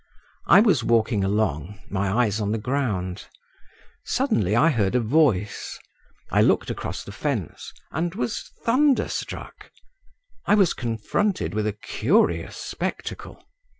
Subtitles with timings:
[0.47, 3.27] I was walking along, my eyes on the ground.
[4.03, 5.77] Suddenly I heard a voice;
[6.31, 9.69] I looked across the fence, and was thunder struck….
[10.47, 13.45] I was confronted with a curious spectacle.